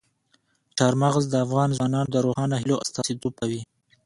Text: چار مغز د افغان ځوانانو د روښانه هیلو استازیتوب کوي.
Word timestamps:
چار 0.77 0.93
مغز 1.01 1.23
د 1.29 1.33
افغان 1.45 1.69
ځوانانو 1.77 2.11
د 2.13 2.17
روښانه 2.25 2.55
هیلو 2.61 2.81
استازیتوب 2.83 3.33
کوي. 3.41 3.61